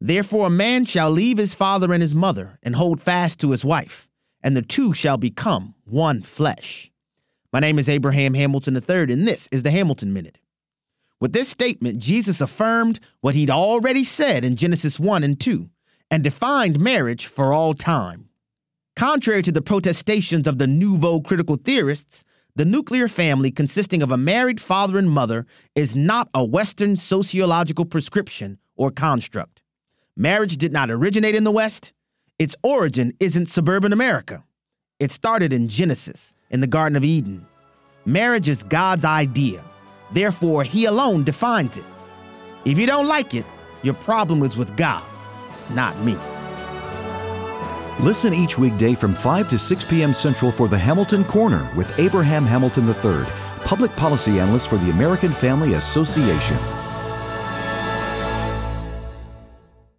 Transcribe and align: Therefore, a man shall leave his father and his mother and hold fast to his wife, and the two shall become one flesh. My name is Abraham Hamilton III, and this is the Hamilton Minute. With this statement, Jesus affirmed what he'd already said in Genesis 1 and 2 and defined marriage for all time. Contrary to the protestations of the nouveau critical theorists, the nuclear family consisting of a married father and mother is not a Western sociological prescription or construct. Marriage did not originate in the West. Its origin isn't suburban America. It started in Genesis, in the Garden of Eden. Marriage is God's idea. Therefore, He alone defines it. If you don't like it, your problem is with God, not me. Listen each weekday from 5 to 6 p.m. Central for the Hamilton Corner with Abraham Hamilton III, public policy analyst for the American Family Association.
Therefore, 0.00 0.46
a 0.46 0.50
man 0.50 0.86
shall 0.86 1.10
leave 1.10 1.36
his 1.36 1.54
father 1.54 1.92
and 1.92 2.00
his 2.00 2.14
mother 2.14 2.58
and 2.62 2.74
hold 2.74 3.00
fast 3.00 3.38
to 3.40 3.50
his 3.50 3.64
wife, 3.64 4.08
and 4.42 4.56
the 4.56 4.62
two 4.62 4.94
shall 4.94 5.18
become 5.18 5.74
one 5.84 6.22
flesh. 6.22 6.90
My 7.52 7.60
name 7.60 7.78
is 7.78 7.88
Abraham 7.88 8.34
Hamilton 8.34 8.76
III, 8.76 9.12
and 9.12 9.28
this 9.28 9.48
is 9.52 9.62
the 9.62 9.70
Hamilton 9.70 10.12
Minute. 10.12 10.38
With 11.20 11.34
this 11.34 11.50
statement, 11.50 11.98
Jesus 11.98 12.40
affirmed 12.40 12.98
what 13.20 13.34
he'd 13.34 13.50
already 13.50 14.04
said 14.04 14.42
in 14.42 14.56
Genesis 14.56 14.98
1 14.98 15.22
and 15.22 15.38
2 15.38 15.68
and 16.10 16.24
defined 16.24 16.80
marriage 16.80 17.26
for 17.26 17.52
all 17.52 17.74
time. 17.74 18.30
Contrary 18.96 19.42
to 19.42 19.52
the 19.52 19.62
protestations 19.62 20.46
of 20.46 20.58
the 20.58 20.66
nouveau 20.66 21.20
critical 21.20 21.56
theorists, 21.56 22.24
the 22.56 22.64
nuclear 22.64 23.06
family 23.06 23.50
consisting 23.50 24.02
of 24.02 24.10
a 24.10 24.16
married 24.16 24.60
father 24.60 24.98
and 24.98 25.10
mother 25.10 25.46
is 25.74 25.94
not 25.94 26.28
a 26.32 26.44
Western 26.44 26.96
sociological 26.96 27.84
prescription 27.84 28.58
or 28.76 28.90
construct. 28.90 29.59
Marriage 30.16 30.56
did 30.56 30.72
not 30.72 30.90
originate 30.90 31.34
in 31.34 31.44
the 31.44 31.50
West. 31.50 31.92
Its 32.38 32.56
origin 32.62 33.12
isn't 33.20 33.46
suburban 33.46 33.92
America. 33.92 34.44
It 34.98 35.10
started 35.10 35.52
in 35.52 35.68
Genesis, 35.68 36.34
in 36.50 36.60
the 36.60 36.66
Garden 36.66 36.96
of 36.96 37.04
Eden. 37.04 37.46
Marriage 38.04 38.48
is 38.48 38.62
God's 38.62 39.04
idea. 39.04 39.64
Therefore, 40.12 40.64
He 40.64 40.84
alone 40.86 41.24
defines 41.24 41.78
it. 41.78 41.84
If 42.64 42.78
you 42.78 42.86
don't 42.86 43.06
like 43.06 43.34
it, 43.34 43.46
your 43.82 43.94
problem 43.94 44.42
is 44.42 44.56
with 44.56 44.76
God, 44.76 45.04
not 45.70 45.98
me. 46.00 46.18
Listen 48.00 48.32
each 48.34 48.58
weekday 48.58 48.94
from 48.94 49.14
5 49.14 49.48
to 49.50 49.58
6 49.58 49.84
p.m. 49.84 50.14
Central 50.14 50.50
for 50.50 50.68
the 50.68 50.78
Hamilton 50.78 51.24
Corner 51.24 51.70
with 51.76 51.98
Abraham 51.98 52.46
Hamilton 52.46 52.88
III, 52.88 53.26
public 53.64 53.94
policy 53.96 54.40
analyst 54.40 54.68
for 54.68 54.78
the 54.78 54.90
American 54.90 55.32
Family 55.32 55.74
Association. 55.74 56.56